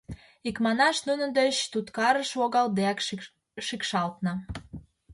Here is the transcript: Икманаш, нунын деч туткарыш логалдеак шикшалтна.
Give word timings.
Икманаш, 0.47 0.97
нунын 1.07 1.31
деч 1.39 1.55
туткарыш 1.71 2.29
логалдеак 2.39 2.99
шикшалтна. 3.67 4.33